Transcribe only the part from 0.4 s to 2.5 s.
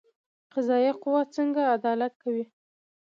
قضایه قوه څنګه عدالت کوي؟